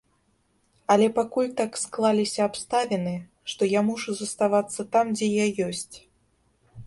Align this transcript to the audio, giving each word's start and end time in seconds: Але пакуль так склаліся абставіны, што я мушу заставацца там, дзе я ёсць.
Але 0.93 1.07
пакуль 1.17 1.49
так 1.59 1.71
склаліся 1.81 2.41
абставіны, 2.49 3.13
што 3.53 3.61
я 3.77 3.85
мушу 3.89 4.11
заставацца 4.21 4.81
там, 4.95 5.05
дзе 5.19 5.27
я 5.43 5.47
ёсць. 5.69 5.97